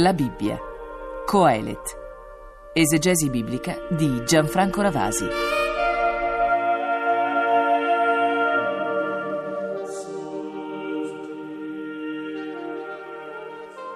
La 0.00 0.14
Bibbia. 0.14 0.58
Coelet. 1.26 1.98
Esegesi 2.72 3.28
biblica 3.28 3.76
di 3.90 4.24
Gianfranco 4.24 4.80
Ravasi. 4.80 5.26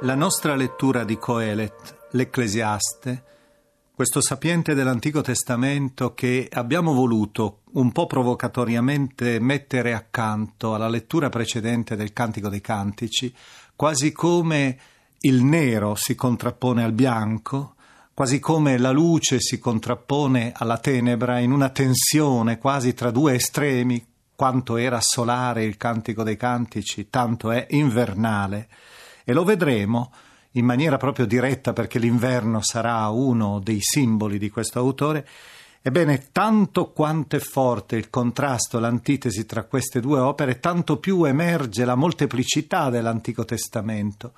La 0.02 0.14
nostra 0.14 0.54
lettura 0.54 1.04
di 1.04 1.16
Coelet, 1.16 2.08
l'Ecclesiaste, 2.10 3.24
questo 3.94 4.20
sapiente 4.20 4.74
dell'Antico 4.74 5.22
Testamento 5.22 6.12
che 6.12 6.50
abbiamo 6.52 6.92
voluto 6.92 7.60
un 7.72 7.92
po' 7.92 8.06
provocatoriamente 8.06 9.40
mettere 9.40 9.94
accanto 9.94 10.74
alla 10.74 10.88
lettura 10.88 11.30
precedente 11.30 11.96
del 11.96 12.12
Cantico 12.12 12.50
dei 12.50 12.60
Cantici, 12.60 13.34
quasi 13.74 14.12
come 14.12 14.78
il 15.26 15.42
nero 15.42 15.94
si 15.94 16.14
contrappone 16.14 16.84
al 16.84 16.92
bianco, 16.92 17.76
quasi 18.12 18.40
come 18.40 18.76
la 18.76 18.90
luce 18.90 19.40
si 19.40 19.58
contrappone 19.58 20.52
alla 20.54 20.76
tenebra 20.76 21.38
in 21.38 21.50
una 21.50 21.70
tensione 21.70 22.58
quasi 22.58 22.92
tra 22.92 23.10
due 23.10 23.34
estremi, 23.34 24.04
quanto 24.36 24.76
era 24.76 25.00
solare 25.00 25.64
il 25.64 25.78
cantico 25.78 26.24
dei 26.24 26.36
cantici, 26.36 27.08
tanto 27.08 27.50
è 27.52 27.66
invernale. 27.70 28.68
E 29.24 29.32
lo 29.32 29.44
vedremo 29.44 30.12
in 30.52 30.66
maniera 30.66 30.98
proprio 30.98 31.24
diretta 31.24 31.72
perché 31.72 31.98
l'inverno 31.98 32.60
sarà 32.60 33.08
uno 33.08 33.60
dei 33.60 33.80
simboli 33.80 34.38
di 34.38 34.50
questo 34.50 34.78
autore. 34.78 35.26
Ebbene, 35.80 36.28
tanto 36.32 36.92
quanto 36.92 37.36
è 37.36 37.40
forte 37.40 37.96
il 37.96 38.10
contrasto, 38.10 38.78
l'antitesi 38.78 39.46
tra 39.46 39.64
queste 39.64 40.00
due 40.00 40.18
opere, 40.18 40.60
tanto 40.60 40.98
più 40.98 41.24
emerge 41.24 41.86
la 41.86 41.94
molteplicità 41.94 42.90
dell'Antico 42.90 43.46
Testamento 43.46 44.34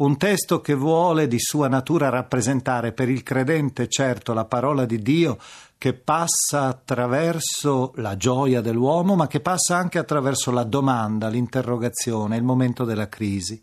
un 0.00 0.16
testo 0.16 0.60
che 0.60 0.74
vuole 0.74 1.28
di 1.28 1.38
sua 1.38 1.68
natura 1.68 2.08
rappresentare 2.08 2.92
per 2.92 3.08
il 3.08 3.22
credente 3.22 3.86
certo 3.88 4.32
la 4.32 4.46
parola 4.46 4.86
di 4.86 5.00
Dio 5.00 5.38
che 5.76 5.92
passa 5.94 6.64
attraverso 6.64 7.92
la 7.96 8.16
gioia 8.16 8.60
dell'uomo, 8.60 9.14
ma 9.14 9.26
che 9.26 9.40
passa 9.40 9.76
anche 9.76 9.98
attraverso 9.98 10.50
la 10.50 10.64
domanda, 10.64 11.28
l'interrogazione, 11.28 12.36
il 12.36 12.42
momento 12.42 12.84
della 12.84 13.08
crisi. 13.08 13.62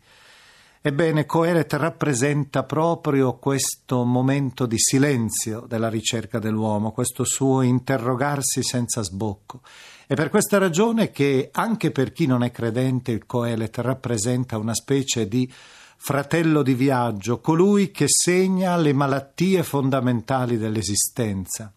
Ebbene, 0.82 1.26
Coelet 1.26 1.74
rappresenta 1.74 2.64
proprio 2.64 3.38
questo 3.38 4.04
momento 4.04 4.66
di 4.66 4.78
silenzio 4.80 5.66
della 5.68 5.90
ricerca 5.90 6.40
dell'uomo, 6.40 6.92
questo 6.92 7.24
suo 7.24 7.62
interrogarsi 7.62 8.64
senza 8.64 9.02
sbocco. 9.02 9.62
È 10.06 10.14
per 10.14 10.30
questa 10.30 10.58
ragione 10.58 11.12
che 11.12 11.50
anche 11.52 11.92
per 11.92 12.12
chi 12.14 12.26
non 12.28 12.44
è 12.44 12.52
credente 12.52 13.12
il 13.12 13.26
Coelet 13.26 13.78
rappresenta 13.80 14.58
una 14.58 14.74
specie 14.74 15.28
di 15.28 15.52
fratello 15.98 16.64
di 16.64 16.74
viaggio, 16.74 17.40
colui 17.40 17.92
che 17.92 18.06
segna 18.08 18.78
le 18.78 18.94
malattie 18.94 19.64
fondamentali 19.64 20.58
dell'esistenza. 20.58 21.72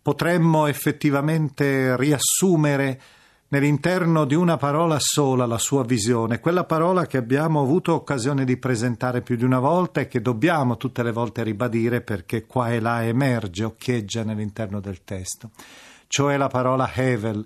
Potremmo 0.00 0.66
effettivamente 0.66 1.94
riassumere 1.96 3.00
nell'interno 3.48 4.24
di 4.24 4.34
una 4.34 4.56
parola 4.56 4.96
sola 4.98 5.44
la 5.44 5.58
sua 5.58 5.84
visione, 5.84 6.40
quella 6.40 6.64
parola 6.64 7.06
che 7.06 7.16
abbiamo 7.16 7.60
avuto 7.60 7.94
occasione 7.94 8.44
di 8.44 8.56
presentare 8.56 9.22
più 9.22 9.36
di 9.36 9.44
una 9.44 9.58
volta 9.58 10.00
e 10.00 10.08
che 10.08 10.22
dobbiamo 10.22 10.76
tutte 10.76 11.02
le 11.02 11.12
volte 11.12 11.42
ribadire 11.42 12.00
perché 12.00 12.46
qua 12.46 12.70
e 12.70 12.80
là 12.80 13.04
emerge, 13.04 13.64
occhieggia 13.64 14.22
nell'interno 14.22 14.80
del 14.80 15.02
testo, 15.02 15.50
cioè 16.06 16.36
la 16.36 16.48
parola 16.48 16.90
Hevel, 16.92 17.44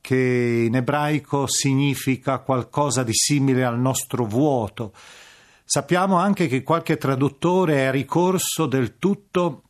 che 0.00 0.64
in 0.66 0.74
ebraico 0.74 1.46
significa 1.46 2.40
qualcosa 2.40 3.02
di 3.04 3.14
simile 3.14 3.64
al 3.64 3.78
nostro 3.78 4.24
vuoto, 4.24 4.92
Sappiamo 5.66 6.18
anche 6.18 6.46
che 6.46 6.62
qualche 6.62 6.98
traduttore 6.98 7.86
è 7.86 7.90
ricorso 7.90 8.66
del 8.66 8.98
tutto 8.98 9.62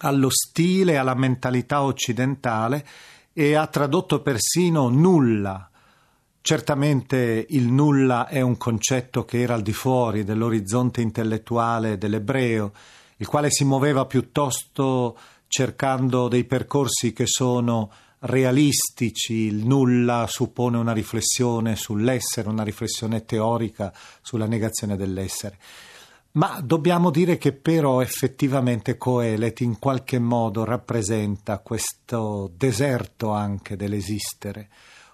allo 0.00 0.28
stile, 0.28 0.98
alla 0.98 1.14
mentalità 1.14 1.82
occidentale 1.82 2.86
e 3.32 3.54
ha 3.54 3.66
tradotto 3.66 4.20
persino 4.20 4.88
nulla. 4.88 5.70
Certamente 6.42 7.46
il 7.48 7.72
nulla 7.72 8.28
è 8.28 8.42
un 8.42 8.58
concetto 8.58 9.24
che 9.24 9.40
era 9.40 9.54
al 9.54 9.62
di 9.62 9.72
fuori 9.72 10.24
dell'orizzonte 10.24 11.00
intellettuale 11.00 11.96
dell'ebreo, 11.96 12.72
il 13.16 13.26
quale 13.26 13.50
si 13.50 13.64
muoveva 13.64 14.04
piuttosto 14.04 15.16
cercando 15.48 16.28
dei 16.28 16.44
percorsi 16.44 17.14
che 17.14 17.26
sono 17.26 17.90
realistici, 18.20 19.34
il 19.34 19.64
nulla 19.64 20.26
suppone 20.28 20.76
una 20.76 20.92
riflessione 20.92 21.76
sull'essere, 21.76 22.48
una 22.48 22.62
riflessione 22.64 23.24
teorica 23.24 23.92
sulla 24.20 24.46
negazione 24.46 24.96
dell'essere. 24.96 25.58
Ma 26.32 26.60
dobbiamo 26.62 27.10
dire 27.10 27.38
che 27.38 27.52
però 27.52 28.00
effettivamente 28.00 28.96
Coelet 28.96 29.60
in 29.60 29.78
qualche 29.78 30.18
modo 30.20 30.64
rappresenta 30.64 31.58
questo 31.58 32.52
deserto 32.54 33.32
anche 33.32 33.74
dell'esistere, 33.74 34.68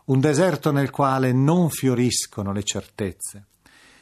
un 0.07 0.21
deserto 0.21 0.71
nel 0.73 0.91
quale 0.91 1.33
non 1.33 1.71
fioriscono 1.71 2.53
le 2.53 2.63
certezze. 2.65 3.47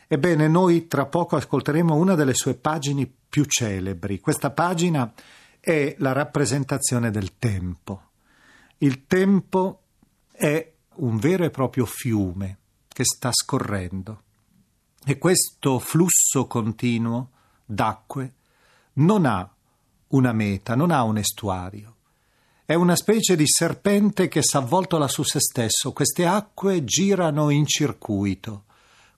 Ebbene, 0.09 0.48
noi 0.48 0.87
tra 0.88 1.06
poco 1.06 1.37
ascolteremo 1.37 1.94
una 1.94 2.14
delle 2.14 2.34
sue 2.34 2.54
pagine 2.54 3.09
più 3.28 3.44
celebri. 3.44 4.19
Questa 4.19 4.50
pagina 4.50 5.12
è 5.60 5.94
la 5.98 6.12
rappresentazione 6.12 7.10
del 7.10 7.38
tempo. 7.38 8.10
Il 8.78 9.06
tempo 9.06 9.82
è 10.32 10.72
un 10.96 11.16
vero 11.18 11.44
e 11.44 11.50
proprio 11.50 11.86
fiume 11.86 12.58
che 12.88 13.04
sta 13.04 13.30
scorrendo 13.32 14.22
e 15.04 15.18
questo 15.18 15.78
flusso 15.78 16.46
continuo 16.46 17.30
d'acque 17.64 18.34
non 18.94 19.26
ha 19.26 19.48
una 20.08 20.32
meta, 20.32 20.74
non 20.74 20.90
ha 20.90 21.02
un 21.02 21.18
estuario. 21.18 21.96
È 22.64 22.74
una 22.74 22.96
specie 22.96 23.36
di 23.36 23.44
serpente 23.46 24.28
che 24.28 24.42
s'avvoltola 24.42 25.06
su 25.08 25.22
se 25.22 25.40
stesso. 25.40 25.92
Queste 25.92 26.24
acque 26.24 26.84
girano 26.84 27.50
in 27.50 27.66
circuito, 27.66 28.64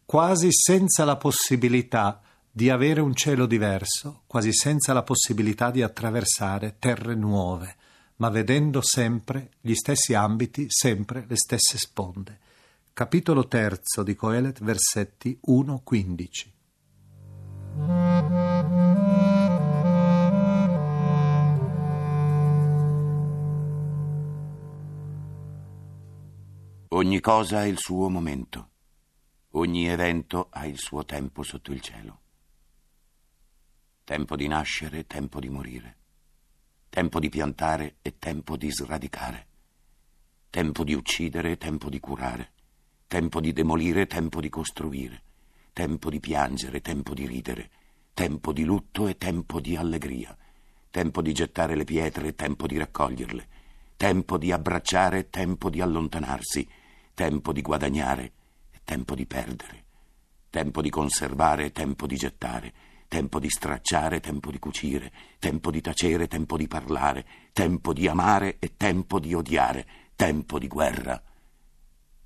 quasi 0.04 0.48
senza 0.50 1.04
la 1.04 1.16
possibilità 1.16 2.20
di 2.50 2.70
avere 2.70 3.00
un 3.00 3.14
cielo 3.14 3.46
diverso, 3.46 4.22
quasi 4.26 4.52
senza 4.52 4.92
la 4.92 5.02
possibilità 5.02 5.70
di 5.70 5.82
attraversare 5.82 6.76
terre 6.78 7.14
nuove 7.14 7.76
ma 8.16 8.30
vedendo 8.30 8.80
sempre 8.80 9.50
gli 9.60 9.74
stessi 9.74 10.14
ambiti, 10.14 10.66
sempre 10.68 11.26
le 11.28 11.36
stesse 11.36 11.76
sponde. 11.76 12.38
Capitolo 12.92 13.46
terzo 13.46 14.02
di 14.02 14.14
Coelet, 14.14 14.62
versetti 14.62 15.38
1-15. 15.46 16.54
Ogni 26.88 27.20
cosa 27.20 27.58
ha 27.58 27.66
il 27.66 27.76
suo 27.76 28.08
momento, 28.08 28.70
ogni 29.50 29.86
evento 29.88 30.48
ha 30.50 30.64
il 30.64 30.78
suo 30.78 31.04
tempo 31.04 31.42
sotto 31.42 31.72
il 31.72 31.82
cielo. 31.82 32.20
Tempo 34.04 34.36
di 34.36 34.46
nascere, 34.46 35.06
tempo 35.06 35.38
di 35.38 35.50
morire 35.50 35.95
tempo 36.88 37.20
di 37.20 37.28
piantare 37.28 37.96
e 38.02 38.18
tempo 38.18 38.56
di 38.56 38.70
sradicare, 38.70 39.46
tempo 40.50 40.84
di 40.84 40.94
uccidere 40.94 41.52
e 41.52 41.56
tempo 41.58 41.90
di 41.90 42.00
curare, 42.00 42.52
tempo 43.06 43.40
di 43.40 43.52
demolire 43.52 44.02
e 44.02 44.06
tempo 44.06 44.40
di 44.40 44.48
costruire, 44.48 45.22
tempo 45.72 46.10
di 46.10 46.20
piangere, 46.20 46.80
tempo 46.80 47.14
di 47.14 47.26
ridere, 47.26 47.70
tempo 48.14 48.52
di 48.52 48.64
lutto 48.64 49.08
e 49.08 49.16
tempo 49.18 49.60
di 49.60 49.76
allegria, 49.76 50.36
tempo 50.90 51.20
di 51.20 51.34
gettare 51.34 51.74
le 51.74 51.84
pietre 51.84 52.28
e 52.28 52.34
tempo 52.34 52.66
di 52.66 52.78
raccoglierle, 52.78 53.48
tempo 53.96 54.38
di 54.38 54.52
abbracciare 54.52 55.18
e 55.18 55.28
tempo 55.28 55.68
di 55.68 55.82
allontanarsi, 55.82 56.66
tempo 57.12 57.52
di 57.52 57.60
guadagnare 57.60 58.32
e 58.70 58.80
tempo 58.84 59.14
di 59.14 59.26
perdere, 59.26 59.84
tempo 60.48 60.80
di 60.80 60.88
conservare 60.88 61.66
e 61.66 61.72
tempo 61.72 62.06
di 62.06 62.16
gettare, 62.16 62.72
tempo 63.08 63.38
di 63.38 63.48
stracciare, 63.48 64.20
tempo 64.20 64.50
di 64.50 64.58
cucire, 64.58 65.12
tempo 65.38 65.70
di 65.70 65.80
tacere, 65.80 66.28
tempo 66.28 66.56
di 66.56 66.66
parlare, 66.66 67.26
tempo 67.52 67.92
di 67.92 68.08
amare 68.08 68.58
e 68.58 68.76
tempo 68.76 69.18
di 69.18 69.34
odiare, 69.34 69.86
tempo 70.14 70.58
di 70.58 70.68
guerra 70.68 71.22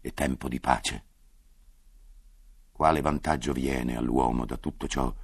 e 0.00 0.12
tempo 0.12 0.48
di 0.48 0.60
pace. 0.60 1.04
Quale 2.72 3.00
vantaggio 3.00 3.52
viene 3.52 3.96
all'uomo 3.96 4.46
da 4.46 4.56
tutto 4.56 4.86
ciò 4.88 5.14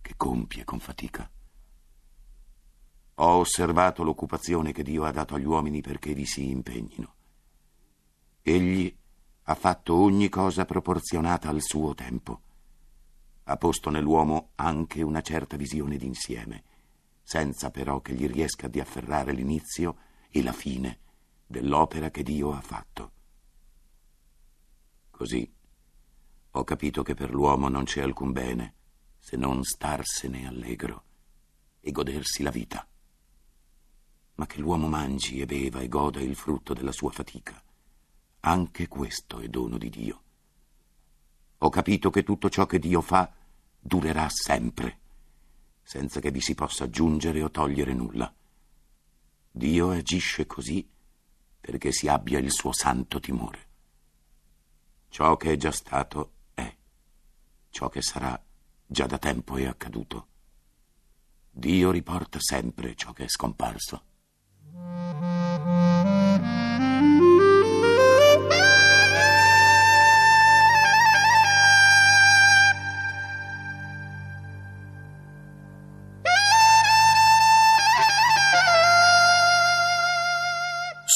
che 0.00 0.14
compie 0.16 0.64
con 0.64 0.80
fatica? 0.80 1.30
Ho 3.18 3.38
osservato 3.38 4.02
l'occupazione 4.02 4.72
che 4.72 4.82
Dio 4.82 5.04
ha 5.04 5.12
dato 5.12 5.36
agli 5.36 5.44
uomini 5.44 5.80
perché 5.80 6.12
vi 6.14 6.26
si 6.26 6.50
impegnino. 6.50 7.14
Egli 8.42 8.94
ha 9.44 9.54
fatto 9.54 9.94
ogni 9.94 10.28
cosa 10.28 10.64
proporzionata 10.64 11.48
al 11.48 11.62
suo 11.62 11.94
tempo 11.94 12.40
ha 13.44 13.56
posto 13.56 13.90
nell'uomo 13.90 14.50
anche 14.56 15.02
una 15.02 15.20
certa 15.20 15.56
visione 15.56 15.96
d'insieme, 15.96 16.64
senza 17.22 17.70
però 17.70 18.00
che 18.00 18.14
gli 18.14 18.26
riesca 18.26 18.68
di 18.68 18.80
afferrare 18.80 19.32
l'inizio 19.32 19.96
e 20.30 20.42
la 20.42 20.52
fine 20.52 20.98
dell'opera 21.46 22.10
che 22.10 22.22
Dio 22.22 22.52
ha 22.52 22.60
fatto. 22.60 23.12
Così 25.10 25.52
ho 26.56 26.64
capito 26.64 27.02
che 27.02 27.14
per 27.14 27.32
l'uomo 27.32 27.68
non 27.68 27.84
c'è 27.84 28.02
alcun 28.02 28.32
bene 28.32 28.74
se 29.18 29.36
non 29.36 29.62
starsene 29.62 30.46
allegro 30.46 31.04
e 31.80 31.90
godersi 31.90 32.42
la 32.42 32.50
vita. 32.50 32.86
Ma 34.36 34.46
che 34.46 34.58
l'uomo 34.58 34.88
mangi 34.88 35.40
e 35.40 35.46
beva 35.46 35.80
e 35.80 35.88
goda 35.88 36.20
il 36.20 36.34
frutto 36.34 36.72
della 36.72 36.92
sua 36.92 37.10
fatica, 37.10 37.62
anche 38.40 38.88
questo 38.88 39.40
è 39.40 39.48
dono 39.48 39.78
di 39.78 39.90
Dio. 39.90 40.23
Ho 41.64 41.70
capito 41.70 42.10
che 42.10 42.24
tutto 42.24 42.50
ciò 42.50 42.66
che 42.66 42.78
Dio 42.78 43.00
fa 43.00 43.32
durerà 43.80 44.28
sempre, 44.28 44.98
senza 45.82 46.20
che 46.20 46.30
vi 46.30 46.42
si 46.42 46.54
possa 46.54 46.84
aggiungere 46.84 47.42
o 47.42 47.50
togliere 47.50 47.94
nulla. 47.94 48.30
Dio 49.50 49.88
agisce 49.88 50.44
così 50.44 50.86
perché 51.58 51.90
si 51.90 52.06
abbia 52.06 52.38
il 52.38 52.52
suo 52.52 52.74
santo 52.74 53.18
timore. 53.18 53.66
Ciò 55.08 55.38
che 55.38 55.52
è 55.52 55.56
già 55.56 55.72
stato 55.72 56.32
è, 56.52 56.70
ciò 57.70 57.88
che 57.88 58.02
sarà 58.02 58.38
già 58.84 59.06
da 59.06 59.16
tempo 59.16 59.56
è 59.56 59.64
accaduto. 59.64 60.26
Dio 61.50 61.90
riporta 61.90 62.40
sempre 62.40 62.94
ciò 62.94 63.14
che 63.14 63.24
è 63.24 63.28
scomparso. 63.28 64.02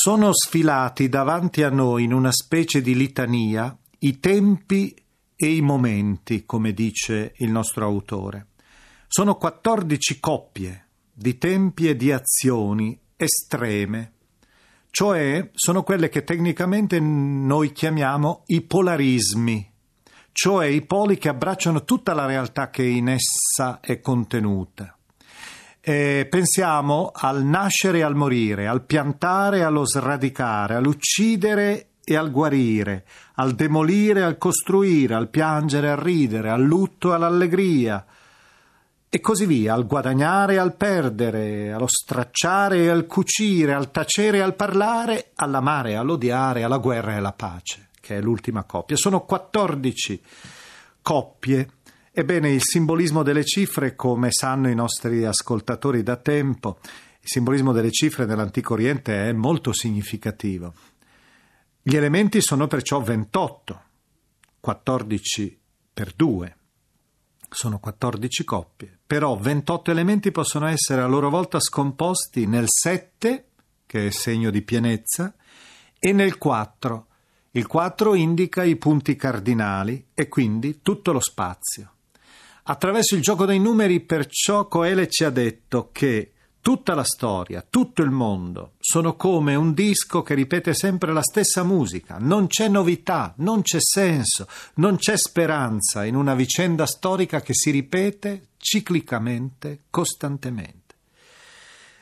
Sono 0.09 0.31
sfilati 0.33 1.11
davanti 1.11 1.63
a 1.63 1.69
noi 1.69 2.05
in 2.05 2.15
una 2.15 2.33
specie 2.33 2.81
di 2.81 2.95
litania 2.95 3.77
i 3.99 4.19
tempi 4.21 4.97
e 5.37 5.55
i 5.55 5.61
momenti, 5.61 6.47
come 6.47 6.73
dice 6.73 7.35
il 7.37 7.51
nostro 7.51 7.85
autore. 7.85 8.47
Sono 9.07 9.37
14 9.37 10.19
coppie 10.19 10.87
di 11.13 11.37
tempi 11.37 11.89
e 11.91 11.95
di 11.95 12.11
azioni 12.11 12.99
estreme, 13.17 14.13
cioè 14.89 15.51
sono 15.53 15.83
quelle 15.83 16.09
che 16.09 16.25
tecnicamente 16.25 16.99
noi 17.01 17.73
chiamiamo 17.73 18.45
i 18.47 18.63
polarismi, 18.63 19.73
cioè 20.33 20.69
i 20.69 20.87
poli 20.87 21.19
che 21.19 21.29
abbracciano 21.29 21.85
tutta 21.85 22.15
la 22.15 22.25
realtà 22.25 22.71
che 22.71 22.83
in 22.83 23.11
essa 23.11 23.81
è 23.81 24.01
contenuta. 24.01 24.98
Eh, 25.81 26.27
pensiamo 26.29 27.11
al 27.15 27.45
nascere 27.45 27.99
e 27.99 28.03
al 28.03 28.15
morire, 28.15 28.67
al 28.67 28.85
piantare 28.85 29.59
e 29.59 29.63
allo 29.63 29.87
sradicare, 29.87 30.75
all'uccidere 30.75 31.91
e 32.05 32.17
al 32.17 32.31
guarire, 32.31 33.05
al 33.35 33.55
demolire 33.55 34.21
e 34.21 34.25
al 34.25 34.39
costruire, 34.39 35.15
al 35.15 35.29
piangere 35.29 35.89
e 35.89 35.91
al 35.91 35.99
ridere, 35.99 36.51
al 36.51 36.63
lutto 36.63 37.13
e 37.13 37.15
all'allegria, 37.15 38.05
e 39.11 39.21
così 39.21 39.47
via, 39.47 39.73
al 39.73 39.87
guadagnare 39.87 40.55
e 40.55 40.59
al 40.59 40.75
perdere, 40.75 41.73
allo 41.73 41.87
stracciare 41.89 42.81
e 42.81 42.89
al 42.89 43.07
cucire, 43.07 43.73
al 43.73 43.91
tacere 43.91 44.39
e 44.39 44.41
al 44.43 44.55
parlare, 44.55 45.31
all'amare 45.37 45.93
e 45.93 45.95
all'odiare, 45.95 46.63
alla 46.63 46.77
guerra 46.77 47.13
e 47.13 47.17
alla 47.17 47.33
pace, 47.33 47.89
che 48.01 48.17
è 48.17 48.21
l'ultima 48.21 48.65
coppia. 48.65 48.97
Sono 48.97 49.23
14 49.23 50.23
coppie 51.01 51.71
Ebbene, 52.13 52.51
il 52.51 52.63
simbolismo 52.63 53.23
delle 53.23 53.45
cifre, 53.45 53.95
come 53.95 54.31
sanno 54.31 54.69
i 54.69 54.75
nostri 54.75 55.25
ascoltatori 55.25 56.03
da 56.03 56.17
tempo, 56.17 56.79
il 57.21 57.29
simbolismo 57.29 57.73
delle 57.73 57.91
cifre 57.91 58.25
nell'Antico 58.25 58.73
Oriente 58.73 59.29
è 59.29 59.33
molto 59.33 59.73
significativo. 59.73 60.75
Gli 61.83 61.97
elementi 61.97 62.41
sono 62.41 62.67
perciò 62.67 63.01
28, 63.01 63.83
14 64.61 65.61
per 65.93 66.13
2. 66.15 66.57
Sono 67.51 67.79
14 67.79 68.45
coppie, 68.45 68.99
però 69.07 69.37
28 69.37 69.91
elementi 69.91 70.31
possono 70.31 70.67
essere 70.67 71.01
a 71.01 71.07
loro 71.07 71.31
volta 71.31 71.59
scomposti 71.61 72.47
nel 72.47 72.67
7, 72.69 73.47
che 73.87 74.07
è 74.07 74.11
segno 74.11 74.51
di 74.51 74.63
pienezza, 74.63 75.35
e 75.99 76.13
nel 76.13 76.37
4. 76.37 77.07
Il 77.53 77.67
4 77.67 78.15
indica 78.15 78.65
i 78.65 78.77
punti 78.77 79.17
cardinali 79.17 80.09
e 80.15 80.29
quindi 80.29 80.81
tutto 80.83 81.13
lo 81.13 81.21
spazio. 81.21 81.93
Attraverso 82.71 83.15
il 83.15 83.23
gioco 83.23 83.47
dei 83.47 83.59
numeri, 83.59 84.01
perciò, 84.01 84.69
Coele 84.69 85.09
ci 85.09 85.25
ha 85.25 85.31
detto 85.31 85.89
che 85.91 86.33
tutta 86.61 86.95
la 86.95 87.03
storia, 87.03 87.67
tutto 87.67 88.03
il 88.03 88.11
mondo 88.11 88.73
sono 88.79 89.17
come 89.17 89.55
un 89.55 89.73
disco 89.73 90.21
che 90.21 90.35
ripete 90.35 90.75
sempre 90.75 91.15
la 91.15 91.23
stessa 91.23 91.63
musica. 91.63 92.19
Non 92.21 92.47
c'è 92.47 92.69
novità, 92.69 93.33
non 93.39 93.63
c'è 93.63 93.79
senso, 93.81 94.47
non 94.75 94.97
c'è 94.97 95.17
speranza 95.17 96.05
in 96.05 96.15
una 96.15 96.35
vicenda 96.35 96.85
storica 96.85 97.41
che 97.41 97.55
si 97.55 97.71
ripete 97.71 98.49
ciclicamente, 98.59 99.85
costantemente. 99.89 100.95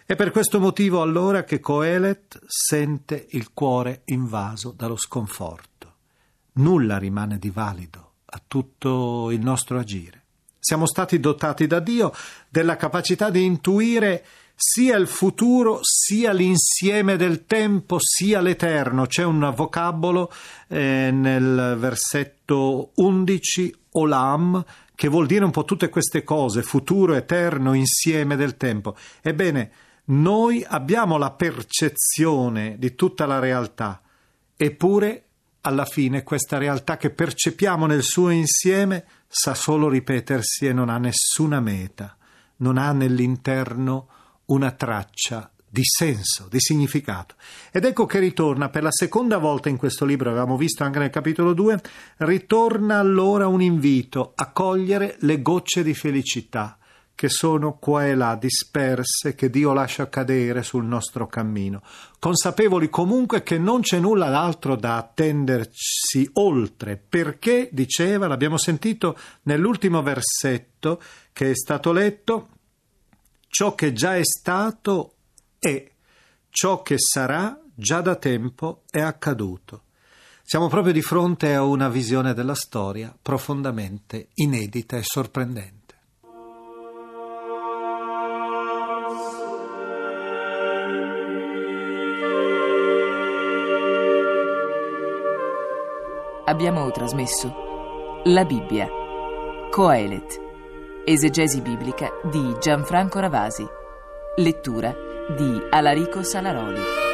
È 0.05 0.17
per 0.17 0.33
questo 0.33 0.59
motivo 0.59 1.01
allora 1.01 1.45
che 1.45 1.61
Coelet 1.61 2.41
sente 2.45 3.25
il 3.31 3.53
cuore 3.53 4.03
invaso 4.07 4.75
dallo 4.77 4.97
sconforto. 4.97 5.95
Nulla 6.55 6.99
rimane 6.99 7.39
di 7.39 7.51
valido 7.51 8.15
a 8.25 8.43
tutto 8.45 9.31
il 9.31 9.39
nostro 9.39 9.79
agire. 9.79 10.25
Siamo 10.67 10.89
stati 10.89 11.21
dotati 11.21 11.69
da 11.69 11.79
Dio 11.79 12.13
della 12.49 12.75
capacità 12.75 13.31
di 13.31 13.45
intuire 13.45 14.25
sia 14.53 14.97
il 14.97 15.07
futuro, 15.07 15.79
sia 15.83 16.33
l'insieme 16.33 17.15
del 17.15 17.47
tempo, 17.47 17.99
sia 18.01 18.41
l'eterno. 18.41 19.07
C'è 19.07 19.23
un 19.23 19.53
vocabolo 19.55 20.29
eh, 20.67 21.11
nel 21.13 21.77
versetto 21.79 22.91
11, 22.97 23.77
olam, 23.93 24.65
che 24.97 25.07
vuol 25.07 25.27
dire 25.27 25.45
un 25.45 25.53
po' 25.53 25.65
tutte 25.65 25.89
queste 25.89 26.25
cose, 26.25 26.63
futuro, 26.63 27.15
eterno, 27.15 27.73
insieme 27.73 28.35
del 28.35 28.57
tempo. 28.57 28.97
Ebbene, 29.23 29.71
noi 30.07 30.67
abbiamo 30.67 31.17
la 31.17 31.31
percezione 31.31 32.75
di 32.77 32.97
tutta 32.97 33.25
la 33.25 33.39
realtà, 33.39 34.01
eppure 34.57 35.26
alla 35.67 35.85
fine 35.85 36.23
questa 36.23 36.59
realtà 36.59 36.97
che 36.97 37.11
percepiamo 37.11 37.87
nel 37.87 38.05
suo 38.05 38.31
insieme 38.31 39.05
sa 39.27 39.53
solo 39.55 39.89
ripetersi 39.89 40.67
e 40.67 40.73
non 40.73 40.89
ha 40.89 40.99
nessuna 40.99 41.61
meta, 41.61 42.17
non 42.59 42.79
ha 42.79 42.93
nell'interno 42.93 44.09
una 44.47 44.71
traccia 44.71 45.51
di 45.69 45.83
senso, 45.83 46.47
di 46.49 46.61
significato. 46.61 47.35
Ed 47.73 47.85
ecco 47.85 48.07
che 48.07 48.21
ritorna 48.21 48.69
per 48.69 48.85
la 48.85 48.93
seconda 48.93 49.39
volta 49.39 49.69
in 49.69 49.77
questo 49.77 50.05
libro, 50.05 50.31
avevamo 50.31 50.57
visto 50.57 50.85
anche 50.85 51.01
nel 51.01 51.11
capitolo 51.11 51.53
2, 51.53 51.81
ritorna 52.19 53.01
allora 53.01 53.49
un 53.49 53.61
invito 53.61 54.33
a 54.37 54.53
cogliere 54.53 55.17
le 55.21 55.43
gocce 55.43 55.83
di 55.83 55.95
felicità 55.95 56.79
che 57.17 57.31
sono 57.31 57.79
qua 57.79 58.07
e 58.07 58.15
là 58.15 58.37
disperse 58.37 59.35
che 59.35 59.49
Dio 59.49 59.73
lascia 59.73 60.09
cadere 60.11 60.63
sul 60.63 60.85
nostro 60.85 61.27
cammino, 61.27 61.83
consapevoli 62.21 62.91
comunque 62.91 63.43
che 63.43 63.59
non 63.59 63.81
c'è 63.81 63.99
nulla 63.99 64.29
d'altro 64.29 64.77
da 64.77 64.99
attendersi 64.99 66.29
oltre, 66.35 66.97
perché, 66.99 67.71
diceva, 67.73 68.29
l'abbiamo 68.29 68.59
sentito 68.59 69.19
nell'ultimo 69.45 70.03
versetto 70.03 71.01
che 71.33 71.51
è 71.51 71.55
stato 71.55 71.91
letto, 71.91 72.49
ciò 73.49 73.75
che 73.75 73.95
già 73.95 74.15
è 74.15 74.23
stato 74.23 75.15
è, 75.59 75.91
ciò 76.51 76.83
che 76.83 76.97
sarà 76.99 77.59
già 77.75 78.03
da 78.03 78.17
tempo 78.17 78.83
è 78.91 79.01
accaduto. 79.01 79.85
Siamo 80.43 80.69
proprio 80.69 80.93
di 80.93 81.03
fronte 81.03 81.55
a 81.55 81.65
una 81.65 81.89
visione 81.89 82.35
della 82.35 82.55
storia 82.55 83.17
profondamente 83.21 84.29
inedita 84.35 84.99
e 84.99 85.03
sorprendente. 85.03 85.86
Abbiamo 96.47 96.89
trasmesso 96.93 98.23
La 98.25 98.45
Bibbia, 98.45 98.89
Coelet, 99.69 100.41
esegesi 101.05 101.61
biblica 101.61 102.09
di 102.23 102.57
Gianfranco 102.61 103.19
Ravasi, 103.19 103.67
lettura 104.37 104.95
di 105.37 105.61
Alarico 105.71 106.23
Salaroli. 106.23 107.06